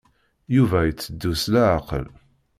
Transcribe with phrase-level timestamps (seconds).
[0.55, 2.07] Yuba itteddu s leɛqel.